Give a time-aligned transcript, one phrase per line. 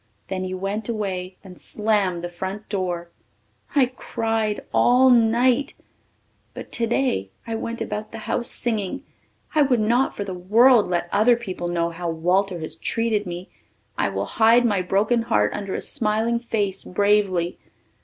[0.29, 3.11] Then he went away and slammed the front door.
[3.75, 5.75] I cried all night,
[6.55, 9.03] but today I went about the house singing.
[9.53, 13.51] I would not for the world let other people know how Walter has treated me.
[13.95, 17.59] I will hide my broken heart under a smiling face bravely.